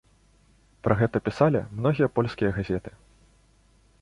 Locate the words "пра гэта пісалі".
0.87-1.61